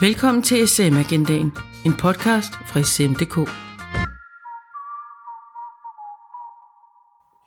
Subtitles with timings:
[0.00, 1.52] Velkommen til SM Agendaen,
[1.86, 3.36] en podcast fra SM.dk.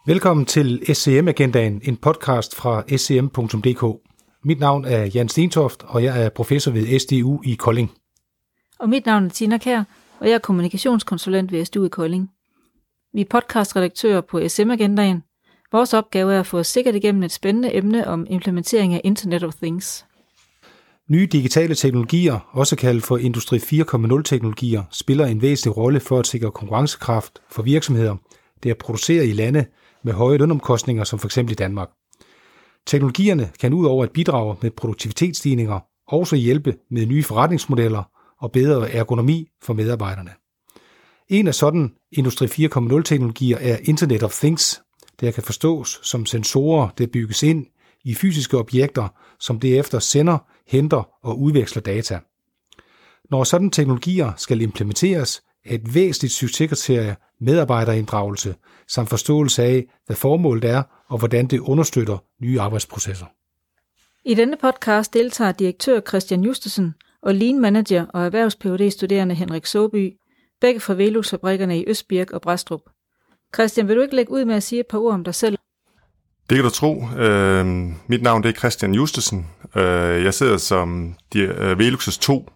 [0.08, 4.02] Velkommen til SCM Agendaen, en podcast fra scm.dk.
[4.44, 7.92] Mit navn er Jan Stentoft, og jeg er professor ved SDU i Kolding.
[8.80, 9.84] Og mit navn er Tina Kær,
[10.20, 12.30] og jeg er kommunikationskonsulent ved SDU i Kolding.
[13.14, 15.24] Vi er podcastredaktører på SM Agendaen.
[15.72, 19.44] Vores opgave er at få os sikkert igennem et spændende emne om implementering af Internet
[19.44, 20.06] of Things.
[21.10, 26.28] Nye digitale teknologier, også kaldet for Industri 4.0 teknologier, spiller en væsentlig rolle for at
[26.28, 28.16] sikre konkurrencekraft for virksomheder,
[28.64, 29.66] der producerer i lande
[30.04, 31.38] med høje lønomkostninger, som f.eks.
[31.38, 31.90] i Danmark.
[32.88, 38.04] Teknologierne kan ud over at bidrage med produktivitetsstigninger, også hjælpe med nye forretningsmodeller
[38.42, 40.32] og bedre ergonomi for medarbejderne.
[41.28, 44.82] En af sådan Industri 4.0 teknologier er Internet of Things,
[45.22, 47.66] der kan forstås som sensorer, der bygges ind
[48.06, 49.08] i fysiske objekter,
[49.40, 52.20] som derefter sender, henter og udveksler data.
[53.32, 58.56] Når sådan teknologier skal implementeres, er et væsentligt succeskriterie medarbejderinddragelse
[58.88, 63.26] samt forståelse af, hvad formålet er og hvordan det understøtter nye arbejdsprocesser.
[64.26, 70.14] I denne podcast deltager direktør Christian Justesen og lean manager og erhvervs studerende Henrik Soby,
[70.62, 72.82] begge fra Velux-fabrikkerne i Østbirk og Brastrup.
[73.54, 75.59] Christian, vil du ikke lægge ud med at sige et par ord om dig selv?
[76.50, 77.04] Det kan du tro.
[77.18, 77.66] Øh,
[78.08, 79.48] mit navn det er Christian Justesen.
[79.76, 82.50] Øh, jeg sidder som øh, Veluxes to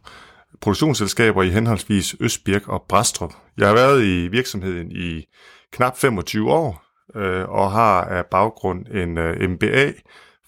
[0.62, 3.34] produktionsselskaber i henholdsvis Østbirk og Brastrup.
[3.58, 5.26] Jeg har været i virksomheden i
[5.72, 6.84] knap 25 år
[7.16, 9.92] øh, og har af baggrund en øh, MBA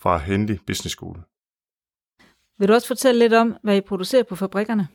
[0.01, 1.17] fra Henley Business School.
[2.59, 4.87] Vil du også fortælle lidt om, hvad I producerer på fabrikkerne?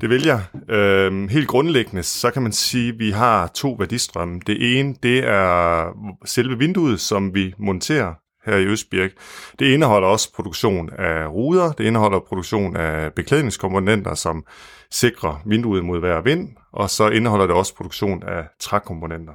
[0.00, 0.42] Det vil jeg.
[0.68, 4.40] Øhm, helt grundlæggende, så kan man sige, at vi har to værdistrømme.
[4.46, 5.86] Det ene, det er
[6.24, 8.14] selve vinduet, som vi monterer
[8.46, 9.10] her i Østbirk.
[9.58, 14.44] Det indeholder også produktion af ruder, det indeholder produktion af beklædningskomponenter, som
[14.90, 19.32] sikrer vinduet mod vejr og vind, og så indeholder det også produktion af trækomponenter.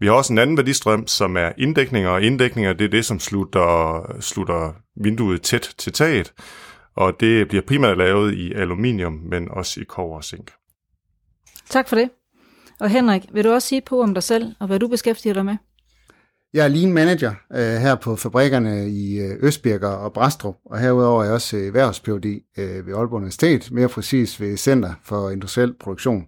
[0.00, 3.20] Vi har også en anden værdistrøm, som er inddækninger, og inddækninger det er det, som
[3.20, 4.72] slutter, slutter
[5.02, 6.32] vinduet tæt til taget,
[6.98, 10.52] og det bliver primært lavet i aluminium, men også i kover og zink.
[11.68, 12.10] Tak for det.
[12.80, 15.44] Og Henrik, vil du også sige på om dig selv, og hvad du beskæftiger dig
[15.44, 15.56] med?
[16.54, 21.20] Jeg er lean manager øh, her på fabrikkerne i øh, Østbirker og Brastrup, og herudover
[21.20, 25.74] er jeg også øh, erhvervs øh, ved Aalborg Universitet, mere præcis ved Center for Industriel
[25.80, 26.26] Produktion.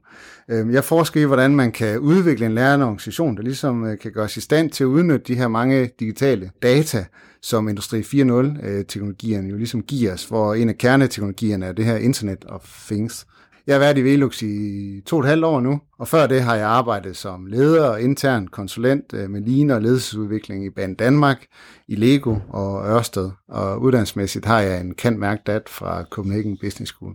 [0.48, 4.12] Øh, jeg forsker i, hvordan man kan udvikle en lærende organisation, der ligesom øh, kan
[4.12, 7.04] gøres i stand til at udnytte de her mange digitale data,
[7.42, 11.96] som Industri 4.0-teknologierne øh, jo ligesom giver os, hvor en af kerneteknologierne er det her
[11.96, 13.26] Internet of Things.
[13.66, 16.42] Jeg har været i Velux i to og et halvt år nu, og før det
[16.42, 20.96] har jeg arbejdet som leder og intern konsulent øh, med line og ledelsesudvikling i Band
[20.96, 21.46] Danmark,
[21.88, 23.30] i Lego og Ørsted.
[23.48, 27.14] Og uddannelsesmæssigt har jeg en kendt mærkdat fra Copenhagen Business School.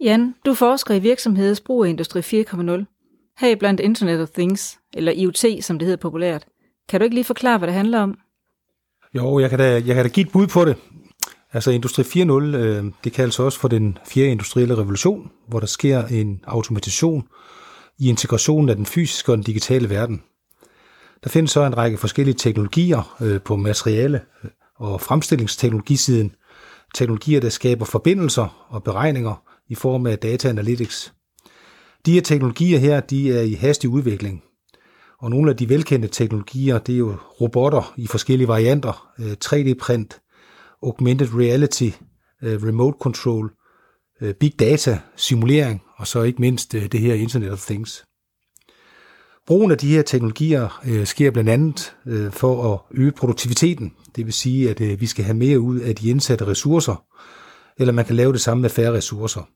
[0.00, 2.84] Jan, du forsker i virksomhedens brug af Industri 4.0.
[3.38, 6.46] Her blandt Internet of Things, eller IoT, som det hedder populært.
[6.88, 8.18] Kan du ikke lige forklare, hvad det handler om?
[9.14, 10.76] Jo, jeg kan da, jeg kan da give et bud på det.
[11.56, 16.06] Altså Industri 4.0, øh, det kaldes også for den fjerde industrielle revolution, hvor der sker
[16.06, 17.28] en automation
[17.98, 20.22] i integrationen af den fysiske og den digitale verden.
[21.24, 24.20] Der findes så en række forskellige teknologier øh, på materiale-
[24.78, 26.34] og fremstillingsteknologisiden.
[26.94, 31.12] Teknologier, der skaber forbindelser og beregninger i form af data analytics.
[32.06, 34.42] De her teknologier her, de er i hastig udvikling.
[35.18, 40.20] Og nogle af de velkendte teknologier, det er jo robotter i forskellige varianter, øh, 3D-print,
[40.86, 41.90] augmented reality,
[42.42, 43.52] øh, remote control,
[44.20, 48.04] øh, big data, simulering og så ikke mindst øh, det her Internet of Things.
[49.46, 53.92] Brugen af de her teknologier øh, sker blandt andet øh, for at øge produktiviteten.
[54.16, 57.04] Det vil sige, at øh, vi skal have mere ud af de indsatte ressourcer,
[57.78, 59.48] eller man kan lave det samme med færre ressourcer.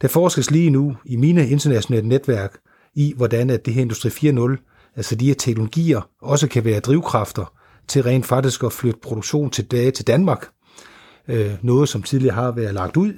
[0.00, 2.58] Der forskes lige nu i mine internationale netværk
[2.94, 7.57] i, hvordan at det her Industri 4.0, altså de her teknologier, også kan være drivkræfter
[7.88, 10.48] til rent faktisk at flytte produktion tilbage til Danmark.
[11.28, 13.12] Øh, noget, som tidligere har været lagt ud,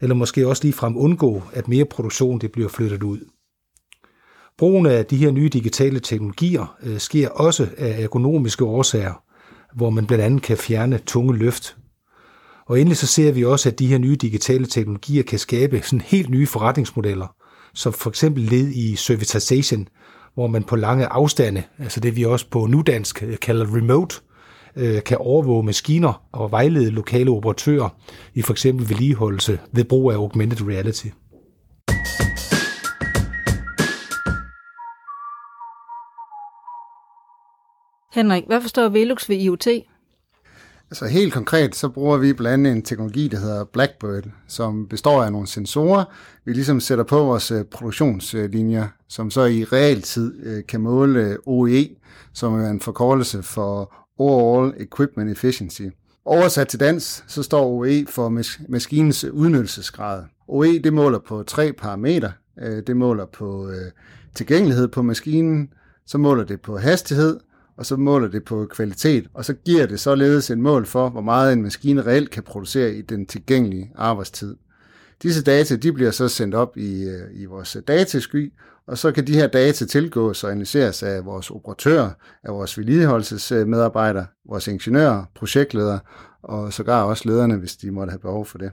[0.00, 3.18] eller måske også lige frem undgå, at mere produktion det bliver flyttet ud.
[4.58, 9.22] Brugen af de her nye digitale teknologier øh, sker også af økonomiske årsager,
[9.74, 11.76] hvor man blandt andet kan fjerne tunge løft.
[12.66, 16.00] Og endelig så ser vi også, at de her nye digitale teknologier kan skabe sådan
[16.00, 17.34] helt nye forretningsmodeller,
[17.74, 19.88] som for eksempel led i servitization,
[20.34, 24.16] hvor man på lange afstande, altså det vi også på nudansk øh, kalder remote,
[24.76, 27.88] øh, kan overvåge maskiner og vejlede lokale operatører
[28.34, 31.06] i for eksempel vedligeholdelse ved brug af augmented reality.
[38.12, 39.68] Henrik, hvad forstår Velux ved IoT?
[40.92, 45.22] Altså helt konkret, så bruger vi blandt andet en teknologi, der hedder Blackbird, som består
[45.22, 46.04] af nogle sensorer,
[46.44, 51.36] vi ligesom sætter på vores øh, produktionslinjer, som så i realtid øh, kan måle øh,
[51.46, 51.88] OE,
[52.32, 55.82] som er en forkortelse for Overall Equipment Efficiency.
[56.24, 60.22] Oversat til dansk, så står OE for mas- maskinens udnyttelsesgrad.
[60.48, 62.32] OE det måler på tre parametre.
[62.86, 63.70] Det måler på
[64.34, 65.68] tilgængelighed på maskinen,
[66.06, 67.40] så måler det på hastighed,
[67.82, 71.20] og så måler det på kvalitet, og så giver det således en mål for, hvor
[71.20, 74.56] meget en maskine reelt kan producere i den tilgængelige arbejdstid.
[75.22, 78.52] Disse data de bliver så sendt op i, øh, i vores datasky,
[78.86, 82.10] og så kan de her data tilgås og analyseres af vores operatører,
[82.44, 86.00] af vores vedligeholdelsesmedarbejdere, vores ingeniører, projektledere
[86.42, 88.70] og sågar også lederne, hvis de måtte have behov for det.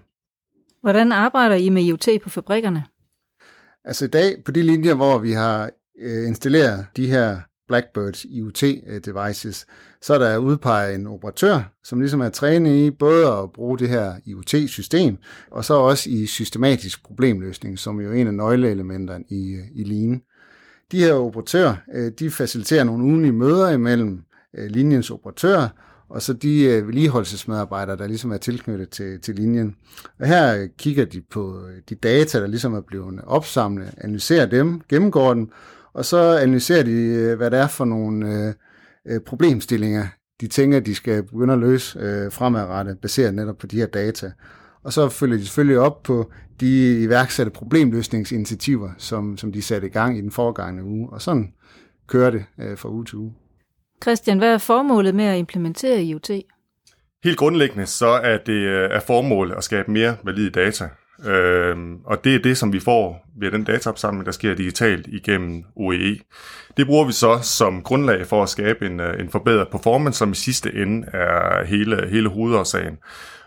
[0.81, 2.83] Hvordan arbejder I med IoT på fabrikkerne?
[3.85, 5.69] Altså i dag, på de linjer, hvor vi har
[6.00, 7.39] øh, installeret de her
[7.69, 13.27] Blackbirds IoT-devices, øh, så er der udpeget en operatør, som ligesom er trænet i både
[13.27, 15.18] at bruge det her IoT-system,
[15.51, 19.83] og så også i systematisk problemløsning, som jo er en af nøgleelementerne i, øh, i
[19.83, 20.21] Lean.
[20.92, 24.21] De her operatører, øh, de faciliterer nogle ugenlige møder imellem
[24.54, 25.68] linjens operatører,
[26.10, 29.75] og så de vedligeholdelsesmedarbejdere, der ligesom er tilknyttet til, til linjen.
[30.19, 35.33] Og her kigger de på de data, der ligesom er blevet opsamlet, analyserer dem, gennemgår
[35.33, 35.51] dem,
[35.99, 38.53] og så analyserer de, øh, hvad det er for nogle øh,
[39.13, 40.07] øh, problemstillinger,
[40.41, 44.31] de tænker, de skal begynde at løse øh, fremadrettet, baseret netop på de her data.
[44.83, 49.89] Og så følger de selvfølgelig op på de iværksatte problemløsningsinitiativer, som, som de satte i
[49.89, 51.09] gang i den foregående uge.
[51.09, 51.53] Og sådan
[52.07, 53.33] kører det øh, fra uge til uge.
[54.03, 56.29] Christian, hvad er formålet med at implementere IoT?
[57.23, 60.89] Helt grundlæggende så er det øh, er formålet at skabe mere valide data.
[61.25, 65.63] Øh, og det er det, som vi får ved den dataopsamling, der sker digitalt igennem
[65.75, 66.19] OEE.
[66.77, 70.31] Det bruger vi så som grundlag for at skabe en, øh, en forbedret performance, som
[70.31, 72.98] i sidste ende er hele, hele hovedårsagen.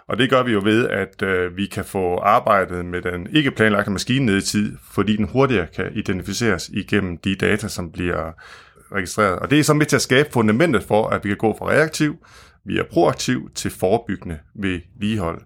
[0.09, 3.51] Og det gør vi jo ved, at øh, vi kan få arbejdet med den ikke
[3.51, 8.33] planlagte maskine ned i tid, fordi den hurtigere kan identificeres igennem de data, som bliver
[8.95, 9.39] registreret.
[9.39, 11.69] Og det er så med til at skabe fundamentet for, at vi kan gå fra
[11.69, 12.17] reaktiv
[12.65, 15.41] via proaktiv til forebyggende vedligehold.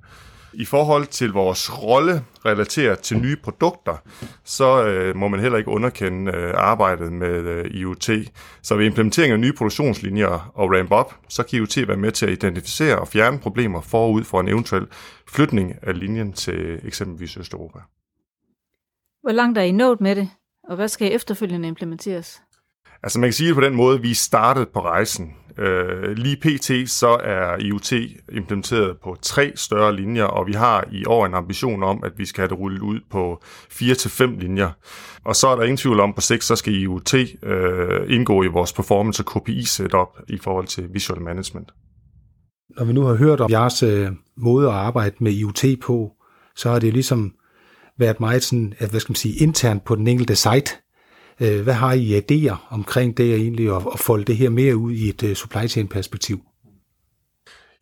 [0.59, 3.97] I forhold til vores rolle relateret til nye produkter,
[4.45, 8.11] så øh, må man heller ikke underkende øh, arbejdet med øh, IoT.
[8.63, 12.33] Så ved implementering af nye produktionslinjer og ramp-up, så kan IoT være med til at
[12.33, 14.87] identificere og fjerne problemer forud for en eventuel
[15.29, 17.79] flytning af linjen til eksempelvis Østeuropa.
[19.23, 20.31] Hvor langt er I nået med det,
[20.69, 22.43] og hvad skal efterfølgende implementeres?
[23.03, 25.37] Altså man kan sige det på den måde, vi startede på rejsen.
[25.59, 26.91] Øh, lige pt.
[26.91, 27.93] så er IoT
[28.33, 32.25] implementeret på tre større linjer, og vi har i år en ambition om, at vi
[32.25, 34.71] skal have det rullet ud på fire til fem linjer.
[35.25, 38.43] Og så er der ingen tvivl om, at på sigt så skal IoT øh, indgå
[38.43, 41.73] i vores performance og KPI setup i forhold til visual management.
[42.77, 46.13] Når vi nu har hørt om jeres øh, måde at arbejde med IoT på,
[46.57, 47.33] så har det ligesom
[47.99, 50.71] været meget sådan, at, hvad skal man sige, internt på den enkelte site,
[51.41, 54.93] Øh, hvad har I idéer omkring det egentlig, og, og folde det her mere ud
[54.93, 56.41] i et øh, supply chain perspektiv?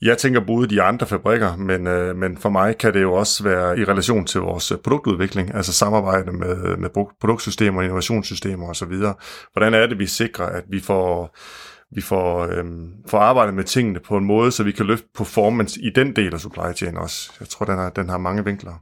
[0.02, 3.44] Jeg tænker både de andre fabrikker, men, øh, men for mig kan det jo også
[3.44, 6.90] være i relation til vores øh, produktudvikling, altså samarbejde med, med
[7.20, 8.92] produktsystemer, innovationssystemer osv.
[9.52, 11.36] Hvordan er det, vi sikrer, at vi får,
[11.94, 15.80] vi får, øhm, får arbejdet med tingene på en måde, så vi kan løfte performance
[15.80, 17.32] i den del af supply chain også.
[17.40, 18.72] Jeg tror, den har, den har mange vinkler.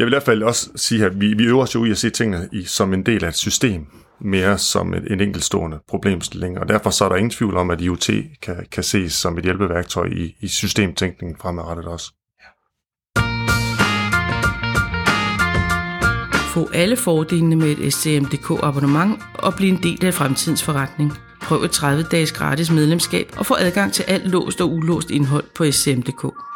[0.00, 1.98] Jeg vil i hvert fald også sige, at vi, vi øver os jo i at
[1.98, 3.86] se tingene i, som en del af et system,
[4.20, 7.80] mere som et, en enkeltstående problemstilling, og derfor så er der ingen tvivl om, at
[7.80, 8.10] IoT
[8.42, 12.12] kan, kan ses som et hjælpeværktøj i, i systemtænkningen fremadrettet også.
[16.54, 21.12] Få alle fordelene med et SCMDK abonnement og blive en del af fremtidens forretning.
[21.42, 25.70] Prøv et 30-dages gratis medlemskab og få adgang til alt låst og ulåst indhold på
[25.70, 26.49] SCM.dk.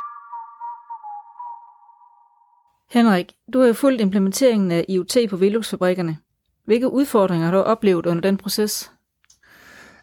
[2.95, 6.17] Henrik, du har jo fulgt implementeringen af IoT på Velux-fabrikkerne.
[6.65, 8.91] Hvilke udfordringer har du oplevet under den proces?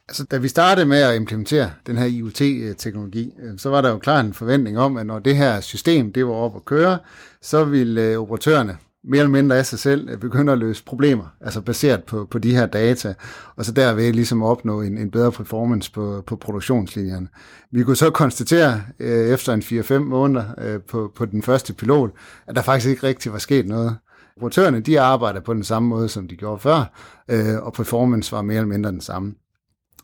[0.10, 3.98] Altså, da vi startede med at implementere den her IoT-teknologi, øh, så var der jo
[3.98, 7.00] klart en forventning om, at når det her system det var op at køre,
[7.42, 11.62] så ville øh, operatørerne mere eller mindre af sig selv begynder at løse problemer, altså
[11.62, 13.14] baseret på, på de her data,
[13.56, 17.28] og så derved ligesom opnå en, en bedre performance på, på produktionslinjerne.
[17.72, 22.12] Vi kunne så konstatere øh, efter en 4-5 måneder øh, på, på den første pilot,
[22.48, 23.98] at der faktisk ikke rigtig var sket noget.
[24.38, 26.94] Operatørerne de arbejder på den samme måde, som de gjorde før,
[27.30, 29.34] øh, og performance var mere eller mindre den samme.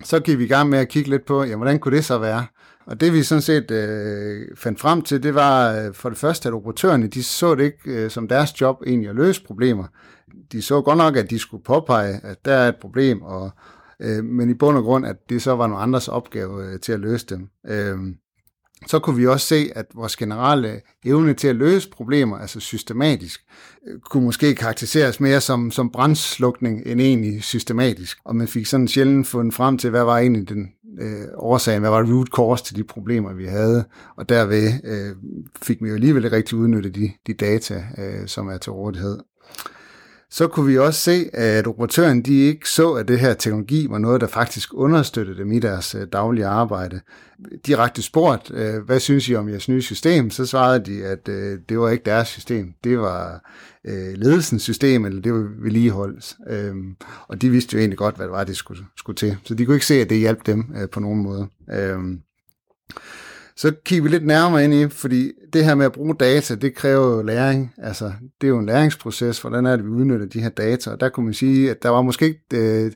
[0.03, 2.17] Så gik vi i gang med at kigge lidt på, ja, hvordan kunne det så
[2.17, 2.45] være?
[2.87, 6.49] Og det vi sådan set øh, fandt frem til, det var øh, for det første,
[6.49, 9.83] at operatørerne, de så det ikke øh, som deres job egentlig at løse problemer.
[10.51, 13.51] De så godt nok, at de skulle påpege, at der er et problem, og,
[13.99, 16.91] øh, men i bund og grund, at det så var nogle andres opgave øh, til
[16.91, 17.49] at løse dem.
[17.67, 17.97] Øh,
[18.87, 23.41] så kunne vi også se, at vores generelle evne til at løse problemer, altså systematisk,
[23.87, 28.17] øh, kunne måske karakteriseres mere som, som brandslukning end egentlig systematisk.
[28.25, 30.67] Og man fik sådan sjældent fundet frem til, hvad var egentlig den
[30.99, 33.85] øh, årsagen, hvad var root cause til de problemer, vi havde.
[34.15, 35.15] Og derved øh,
[35.61, 39.19] fik vi jo alligevel rigtig udnyttet de, de data, øh, som er til rådighed
[40.29, 43.97] så kunne vi også se, at operatøren de ikke så, at det her teknologi var
[43.97, 47.01] noget, der faktisk understøttede dem i deres øh, daglige arbejde.
[47.65, 50.29] Direkte spurgt, øh, hvad synes I om jeres nye system?
[50.29, 52.73] Så svarede de, at øh, det var ikke deres system.
[52.83, 53.51] Det var
[54.15, 56.35] ledelsens system, eller det var vedligeholdt.
[56.49, 56.95] Øhm,
[57.27, 59.37] og de vidste jo egentlig godt, hvad det var, det skulle, skulle til.
[59.43, 61.47] Så de kunne ikke se, at det hjalp dem på nogen måde.
[61.73, 62.21] Øhm,
[63.57, 66.75] så kigger vi lidt nærmere ind i, fordi det her med at bruge data, det
[66.75, 67.73] kræver jo læring.
[67.77, 68.11] Altså,
[68.41, 70.89] det er jo en læringsproces, hvordan er det, vi udnytter de her data.
[70.91, 72.91] Og der kunne man sige, at der var måske ikke det, øh,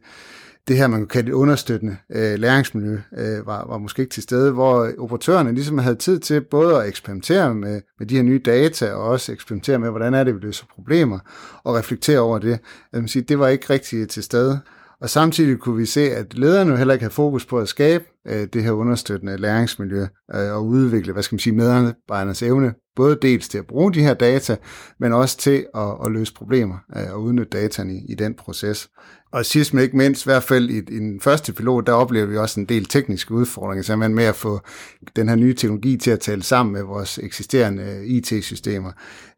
[0.68, 4.24] det her, man kunne kalde det understøttende øh, læringsmiljø, øh, var, var måske ikke til
[4.24, 8.42] stede, hvor operatørerne ligesom havde tid til både at eksperimentere med, med de her nye
[8.46, 11.20] data, og også eksperimentere med, hvordan er det, vi løser problemer,
[11.64, 12.60] og reflektere over det.
[12.94, 14.60] Jeg vil sige, det var ikke rigtig til stede.
[15.02, 18.48] Og samtidig kunne vi se, at lederne heller ikke havde fokus på at skabe øh,
[18.54, 20.02] det her understøttende læringsmiljø
[20.36, 24.02] øh, og udvikle, hvad skal man sige, medarbejdernes evne, både dels til at bruge de
[24.02, 24.58] her data,
[25.00, 28.90] men også til at, at løse problemer øh, og udnytte dataen i, i den proces.
[29.32, 32.26] Og sidst men ikke mindst, i hvert fald i, i den første pilot, der oplever
[32.26, 34.60] vi også en del tekniske udfordringer, simpelthen med at få
[35.16, 38.92] den her nye teknologi til at tale sammen med vores eksisterende IT-systemer.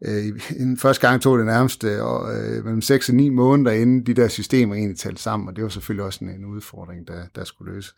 [0.04, 3.70] Øh, øh den første gang tog det nærmest øh, øh mellem 6 og 9 måneder,
[3.70, 7.08] inden de der systemer egentlig talte sammen, og det var selvfølgelig også en, en udfordring,
[7.08, 7.94] der, der skulle løses.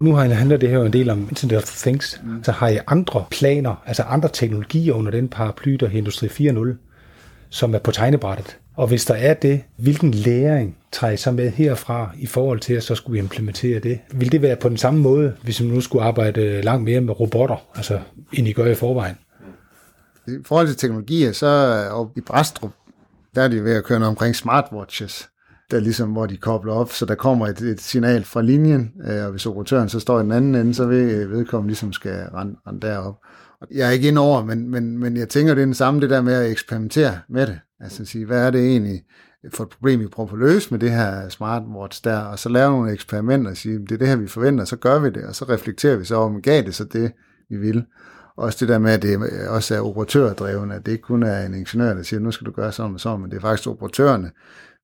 [0.00, 2.20] Nu handler det her jo en del om Internet of Things.
[2.24, 2.44] Mm.
[2.44, 6.74] Så har I andre planer, altså andre teknologier under den paraply, der Industri 4.0,
[7.48, 8.58] som er på tegnebrættet?
[8.76, 12.74] Og hvis der er det, hvilken læring tager I så med herfra i forhold til
[12.74, 14.00] at så skulle implementere det?
[14.12, 17.20] Vil det være på den samme måde, hvis vi nu skulle arbejde langt mere med
[17.20, 18.00] robotter, altså
[18.32, 19.16] end I gør i forvejen?
[20.28, 21.46] I forhold til teknologier, så
[21.90, 22.72] og i Brastrup,
[23.34, 25.28] der er de ved at køre noget omkring smartwatches,
[25.70, 29.24] der ligesom, hvor de kobler op, så der kommer et, et signal fra linjen, øh,
[29.24, 32.12] og hvis operatøren så står i den anden ende, så vil øh, vedkommende ligesom skal
[32.34, 33.14] rende, rende derop.
[33.70, 36.10] Jeg er ikke ind over, men, men, men jeg tænker, det er den samme, det
[36.10, 37.60] der med at eksperimentere med det.
[37.80, 39.02] Altså sige, hvad er det egentlig
[39.54, 42.70] for et problem, vi prøver at løse med det her smartwatch der, og så lave
[42.70, 45.34] nogle eksperimenter og sige, det er det her, vi forventer, så gør vi det, og
[45.34, 47.12] så reflekterer vi så om, gav det så det,
[47.50, 47.84] vi vil.
[48.36, 51.54] Også det der med, at det også er operatørdrevne, at det ikke kun er en
[51.54, 54.30] ingeniør, der siger, nu skal du gøre sådan og sådan, men det er faktisk operatørerne,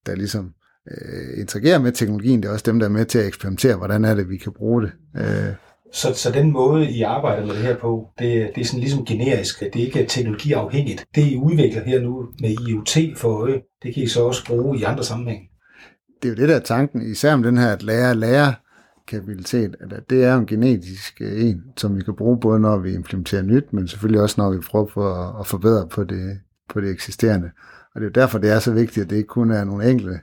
[0.06, 0.52] der ligesom
[0.90, 2.42] øh, interagerer med teknologien.
[2.42, 4.52] Det er også dem, der er med til at eksperimentere, hvordan er det, vi kan
[4.52, 4.92] bruge det.
[5.16, 5.54] Øh,
[5.92, 9.04] så, så den måde, I arbejder med det her på, det, det er sådan ligesom
[9.04, 11.06] generisk, det er ikke teknologiafhængigt.
[11.14, 14.78] Det, I udvikler her nu med IoT for øje, det kan I så også bruge
[14.78, 15.42] i andre sammenhæng.
[16.22, 18.54] Det er jo det, der er tanken, især om den her at lære lære
[19.08, 22.94] kapabilitet, at det er en genetisk øh, en, som vi kan bruge både når vi
[22.94, 26.38] implementerer nyt, men selvfølgelig også når vi prøver på at, at forbedre på det,
[26.68, 27.50] på det eksisterende.
[27.94, 29.90] Og det er jo derfor, det er så vigtigt, at det ikke kun er nogle
[29.90, 30.18] enkelte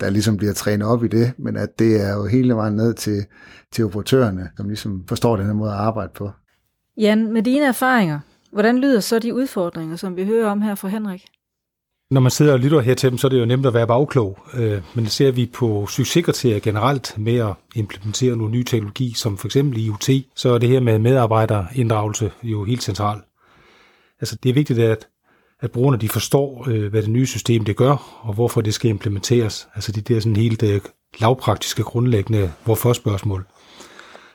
[0.00, 2.94] der ligesom bliver trænet op i det, men at det er jo hele vejen ned
[2.94, 3.24] til,
[3.72, 6.30] til operatørerne, som ligesom forstår den her måde at arbejde på.
[6.96, 8.20] Jan, med dine erfaringer,
[8.52, 11.24] hvordan lyder så de udfordringer, som vi hører om her fra Henrik?
[12.10, 13.86] Når man sidder og lytter her til dem, så er det jo nemt at være
[13.86, 14.38] bagklog.
[14.54, 19.38] Øh, men det ser vi på succeskriterier generelt med at implementere nogle nye teknologi, som
[19.38, 23.24] for eksempel IoT, så er det her med medarbejderinddragelse jo helt centralt.
[24.20, 25.08] Altså det er vigtigt, at
[25.60, 28.90] at brugerne de forstår, øh, hvad det nye system det gør, og hvorfor det skal
[28.90, 29.68] implementeres.
[29.74, 30.80] Altså det der sådan helt øh,
[31.20, 33.46] lavpraktiske grundlæggende hvorfor-spørgsmål.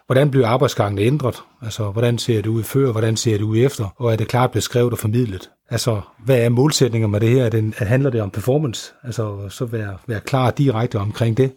[0.06, 1.36] Hvordan bliver arbejdsgangen ændret?
[1.62, 2.92] Altså, hvordan ser det ud før?
[2.92, 3.96] Hvordan ser det ud efter?
[3.98, 5.50] Og er det klart beskrevet og formidlet?
[5.70, 7.46] Altså, hvad er målsætninger med det her?
[7.46, 8.94] Er det, handler det om performance?
[9.04, 11.52] Altså, så være, være klar direkte omkring det.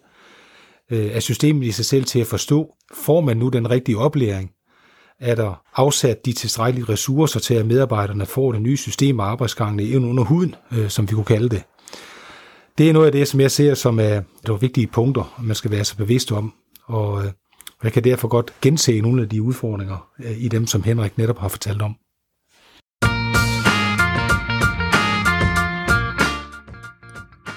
[0.90, 2.74] Øh, er systemet i sig selv til at forstå?
[2.94, 4.50] Får man nu den rigtige oplæring?
[5.20, 9.84] Er der afsat de tilstrækkelige ressourcer til, at medarbejderne får det nye system og arbejdsgangene
[9.84, 11.62] ind under huden, øh, som vi kunne kalde det.
[12.78, 15.56] Det er noget af det, som jeg ser som øh, er de vigtige punkter, man
[15.56, 16.52] skal være så bevidst om.
[16.86, 17.32] Og øh,
[17.82, 21.38] jeg kan derfor godt gense nogle af de udfordringer øh, i dem, som Henrik netop
[21.38, 21.96] har fortalt om.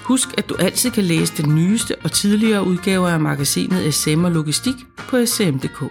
[0.07, 4.31] Husk, at du altid kan læse den nyeste og tidligere udgaver af magasinet SM og
[4.31, 5.83] Logistik på sm.dk.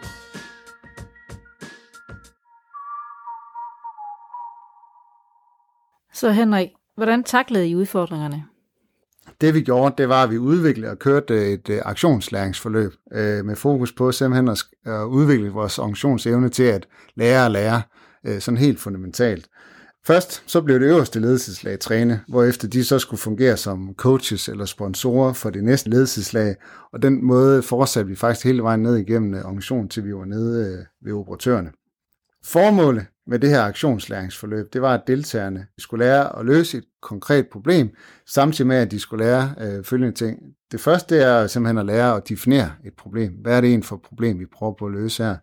[6.16, 8.44] Så Henrik, hvordan taklede I udfordringerne?
[9.40, 13.56] Det vi gjorde, det var, at vi udviklede og kørte et uh, aktionslæringsforløb uh, med
[13.56, 17.82] fokus på simpelthen at at udvikle vores organisationsevne til at lære og lære
[18.28, 19.48] uh, sådan helt fundamentalt.
[20.06, 24.64] Først så blev det øverste ledelseslag træne, hvorefter de så skulle fungere som coaches eller
[24.64, 26.56] sponsorer for det næste ledelseslag,
[26.92, 30.86] og den måde fortsatte vi faktisk hele vejen ned igennem organisationen, til vi var nede
[31.02, 31.70] ved operatørerne.
[32.44, 37.46] Formålet med det her aktionslæringsforløb, det var, at deltagerne skulle lære at løse et konkret
[37.52, 37.90] problem,
[38.26, 40.38] samtidig med, at de skulle lære øh, følgende ting.
[40.72, 43.32] Det første det er simpelthen at lære at definere et problem.
[43.42, 45.36] Hvad er det egentlig for et problem, vi prøver på at løse her?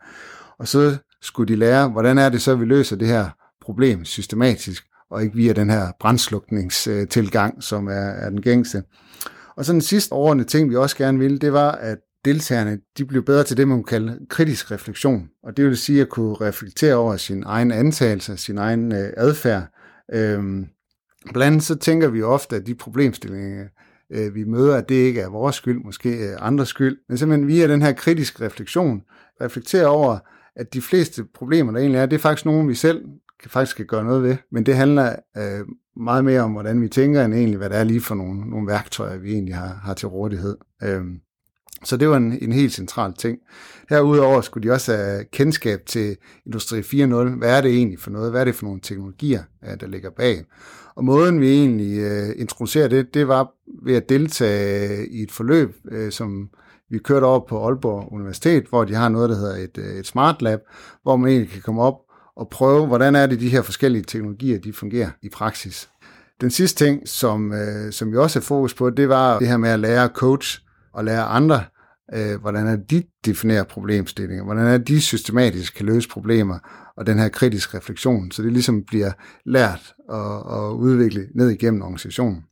[0.59, 3.29] Og så skulle de lære, hvordan er det så, vi løser det her
[3.61, 8.83] problem systematisk, og ikke via den her brændslukningstilgang, som er, er den gængse.
[9.55, 13.05] Og så den sidste overordnede ting, vi også gerne ville, det var, at deltagerne de
[13.05, 15.29] blev bedre til det, man kalde kritisk refleksion.
[15.43, 19.63] Og det vil sige at kunne reflektere over sin egen antagelse, sin egen øh, adfærd.
[20.13, 20.67] Øhm,
[21.33, 23.65] blandt andet så tænker vi ofte, at de problemstillinger,
[24.09, 27.47] øh, vi møder, at det ikke er vores skyld, måske øh, andres skyld, men simpelthen
[27.47, 29.01] via den her kritiske refleksion,
[29.41, 30.19] reflektere over,
[30.55, 33.05] at de fleste problemer, der egentlig er, det er faktisk nogen, vi selv
[33.41, 35.65] kan faktisk kan gøre noget ved, men det handler øh,
[35.97, 38.67] meget mere om, hvordan vi tænker, end egentlig, hvad der er lige for nogle, nogle
[38.67, 40.57] værktøjer, vi egentlig har, har til rådighed.
[40.83, 41.19] Øhm,
[41.83, 43.39] så det var en, en helt central ting.
[43.89, 47.15] Herudover skulle de også have kendskab til Industri 4.0.
[47.15, 48.31] Hvad er det egentlig for noget?
[48.31, 50.43] Hvad er det for nogle teknologier, øh, der ligger bag?
[50.95, 53.51] Og måden vi egentlig uh, introducerer det, det var
[53.83, 56.49] ved at deltage øh, i et forløb, uh, som
[56.89, 60.41] vi kørte over på Aalborg Universitet, hvor de har noget, der hedder et, et Smart
[60.41, 60.59] Lab,
[61.03, 61.95] hvor man egentlig kan komme op
[62.35, 65.89] og prøve, hvordan er det, de her forskellige teknologier, de fungerer i praksis.
[66.41, 69.57] Den sidste ting, som, uh, som vi også har fokus på, det var det her
[69.57, 70.61] med at lære coach
[70.93, 71.63] og lære andre
[72.13, 76.59] øh, hvordan er de definerer problemstillinger, hvordan er de systematisk kan løse problemer,
[76.97, 79.11] og den her kritisk refleksion, så det ligesom bliver
[79.45, 82.43] lært og, og udviklet ned igennem organisationen.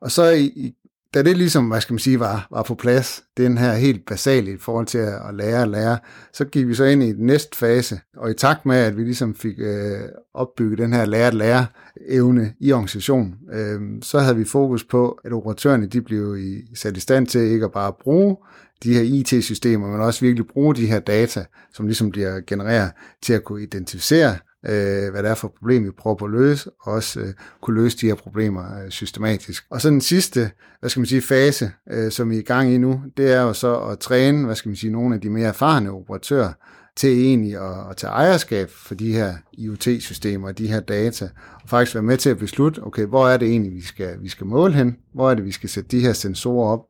[0.00, 0.74] Og så i,
[1.14, 4.52] da det ligesom, hvad skal man sige, var, var på plads, den her helt basale
[4.52, 5.98] i forhold til at, at lære og lære,
[6.32, 9.02] så gik vi så ind i den næste fase, og i takt med, at vi
[9.02, 10.00] ligesom fik øh,
[10.34, 11.66] opbygget den her lære-lære
[12.08, 16.96] evne i organisationen, øh, så havde vi fokus på, at operatørerne de blev i, sat
[16.96, 18.36] i stand til ikke at bare bruge
[18.84, 22.90] de her IT-systemer, men også virkelig bruge de her data, som ligesom bliver genereret
[23.22, 24.36] til at kunne identificere,
[24.66, 27.34] øh, hvad det er for et problem, vi prøver på at løse, og også øh,
[27.60, 29.64] kunne løse de her problemer øh, systematisk.
[29.70, 32.72] Og så den sidste, hvad skal man sige, fase, øh, som vi er i gang
[32.72, 35.30] i nu, det er jo så at træne, hvad skal man sige, nogle af de
[35.30, 36.52] mere erfarne operatører,
[36.96, 41.28] til egentlig at, at tage ejerskab for de her IoT-systemer og de her data,
[41.62, 44.28] og faktisk være med til at beslutte, okay, hvor er det egentlig, vi skal, vi
[44.28, 46.80] skal måle hen, hvor er det, vi skal sætte de her sensorer op,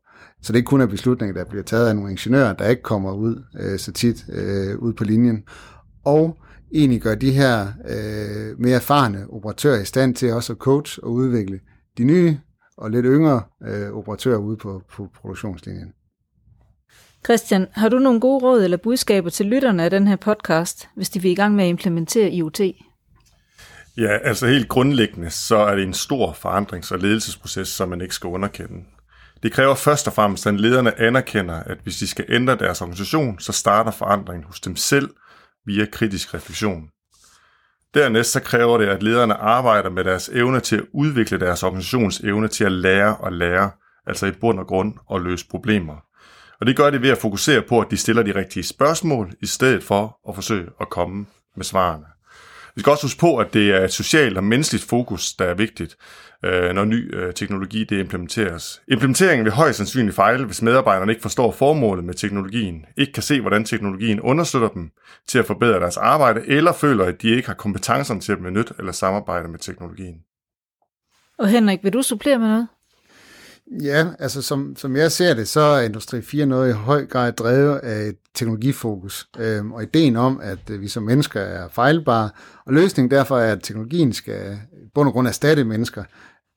[0.42, 3.12] så det ikke kun er beslutninger, der bliver taget af nogle ingeniører, der ikke kommer
[3.12, 5.44] ud øh, så tit øh, ud på linjen.
[6.04, 6.38] Og
[6.74, 11.12] egentlig gør de her øh, mere erfarne operatører i stand til også at coach og
[11.12, 11.60] udvikle
[11.98, 12.38] de nye
[12.76, 15.92] og lidt yngre øh, operatører ude på, på produktionslinjen.
[17.24, 21.10] Christian, har du nogle gode råd eller budskaber til lytterne af den her podcast, hvis
[21.10, 22.60] de vil i gang med at implementere IoT?
[23.96, 28.14] Ja, altså helt grundlæggende, så er det en stor forandrings- og ledelsesproces, som man ikke
[28.14, 28.84] skal underkende.
[29.42, 33.38] Det kræver først og fremmest, at lederne anerkender, at hvis de skal ændre deres organisation,
[33.38, 35.10] så starter forandringen hos dem selv
[35.66, 36.88] via kritisk refleksion.
[37.94, 42.20] Dernæst så kræver det, at lederne arbejder med deres evne til at udvikle deres organisations
[42.20, 43.70] evne til at lære og lære,
[44.06, 45.96] altså i bund og grund at løse problemer.
[46.60, 49.46] Og det gør de ved at fokusere på, at de stiller de rigtige spørgsmål, i
[49.46, 51.26] stedet for at forsøge at komme
[51.56, 52.04] med svarene.
[52.74, 55.54] Vi skal også huske på, at det er et socialt og menneskeligt fokus, der er
[55.54, 55.96] vigtigt,
[56.44, 58.82] øh, når ny øh, teknologi det implementeres.
[58.88, 63.40] Implementeringen vil højst sandsynligt fejle, hvis medarbejderne ikke forstår formålet med teknologien, ikke kan se,
[63.40, 64.90] hvordan teknologien understøtter dem
[65.28, 68.74] til at forbedre deres arbejde, eller føler, at de ikke har kompetencerne til at benytte
[68.78, 70.16] eller samarbejde med teknologien.
[71.38, 72.68] Og Henrik, vil du supplere med noget?
[73.80, 77.78] Ja, altså som, som jeg ser det, så er Industri 4.0 i høj grad drevet
[77.78, 82.30] af et teknologifokus, øhm, og ideen om, at øh, vi som mennesker er fejlbare,
[82.66, 86.04] og løsningen derfor er, at teknologien skal i bund og grund erstatte mennesker.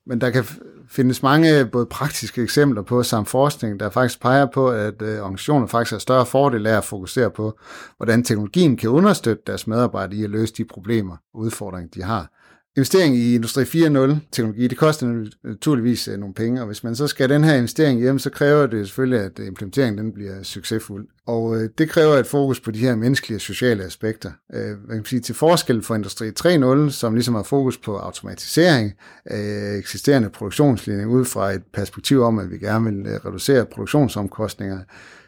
[0.06, 0.44] Men der kan
[0.88, 5.66] findes mange både praktiske eksempler på, samt forskning, der faktisk peger på, at øh, organisationer
[5.66, 7.58] faktisk har større fordel af at fokusere på,
[7.96, 12.30] hvordan teknologien kan understøtte deres medarbejdere i at løse de problemer og udfordringer, de har.
[12.76, 17.06] Investering i Industri 4.0 teknologi, det koster naturligvis øh, nogle penge, og hvis man så
[17.06, 21.08] skal den her investering hjem, så kræver det selvfølgelig, at øh, implementeringen den bliver succesfuld.
[21.26, 24.30] Og øh, det kræver et fokus på de her menneskelige og sociale aspekter.
[24.54, 28.92] Øh, man kan sige, til forskel for Industri 3.0, som ligesom har fokus på automatisering
[29.24, 34.78] af eksisterende produktionslinjer ud fra et perspektiv om, at vi gerne vil reducere produktionsomkostninger,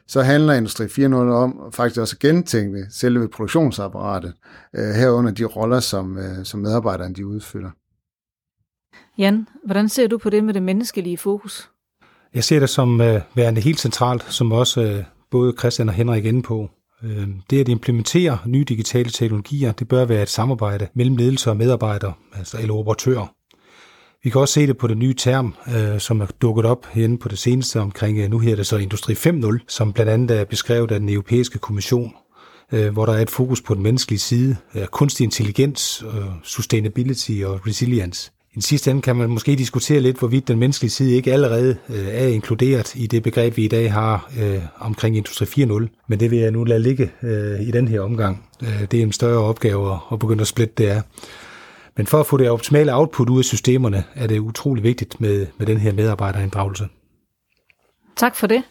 [0.09, 4.35] så handler Industri 4.0 om faktisk også at gentænke selve produktionsapparatet,
[4.77, 7.71] øh, herunder de roller, som, øh, som medarbejderne de udfylder.
[9.19, 11.71] Jan, hvordan ser du på det med det menneskelige fokus?
[12.35, 16.25] Jeg ser det som uh, værende helt centralt, som også uh, både Christian og Henrik
[16.25, 16.71] er inde på.
[17.03, 21.57] Uh, det at implementere nye digitale teknologier, det bør være et samarbejde mellem ledelse og
[21.57, 23.35] medarbejdere, altså eller operatører.
[24.25, 27.19] Vi kan også se det på det nye term, øh, som er dukket op herinde
[27.19, 30.45] på det seneste omkring, øh, nu her det så Industri 5.0, som blandt andet er
[30.45, 32.13] beskrevet af den europæiske kommission.
[32.73, 34.57] øh, hvor der er et fokus på den menneskelige side,
[34.91, 38.31] kunstig intelligens, øh, sustainability og resilience.
[38.55, 42.07] I sidste ende kan man måske diskutere lidt, hvorvidt den menneskelige side ikke allerede øh,
[42.09, 44.31] er inkluderet i det begreb, vi i dag har
[44.79, 46.05] omkring Industri 4.0.
[46.09, 47.11] Men det vil jeg nu lade ligge
[47.61, 48.45] i den her omgang.
[48.91, 51.03] det er en større opgave at begynde at splitte det er.
[51.99, 55.47] Men for at få det optimale output ud af systemerne, er det utrolig vigtigt med,
[55.59, 56.89] med den her medarbejderinddragelse.
[58.17, 58.63] Tak for det.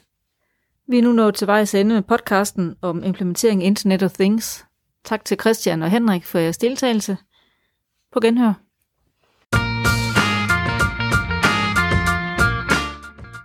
[0.88, 4.66] Vi er nu nået til vejs ende med podcasten om implementering Internet of Things.
[5.06, 7.18] Tak til Christian og Henrik for jeres deltagelse.
[8.14, 8.54] På genhør.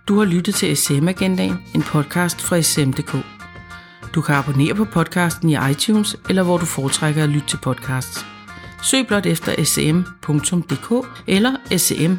[0.07, 3.15] Du har lyttet til SM Agendaen, en podcast fra SM.dk.
[4.15, 8.25] Du kan abonnere på podcasten i iTunes, eller hvor du foretrækker at lytte til podcasts.
[8.83, 12.13] Søg blot efter sm.dk eller sm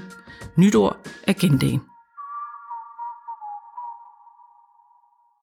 [0.56, 0.96] Nytord
[1.26, 1.80] Agendaen.